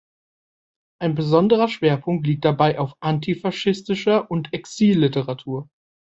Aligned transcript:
Ein 0.99 1.13
besonderer 1.13 1.67
Schwerpunkt 1.67 2.25
liegt 2.25 2.43
dabei 2.43 2.79
auf 2.79 2.95
antifaschistischer 3.01 4.31
und 4.31 4.51
Exilliteratur. 4.51 5.69